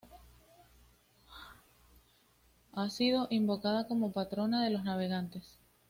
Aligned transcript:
Ha 2.73 2.89
sido 2.89 3.27
invocada 3.29 3.87
como 3.87 4.11
patrona 4.11 4.63
de 4.63 4.71
los 4.71 4.83
navegantes. 4.83 5.59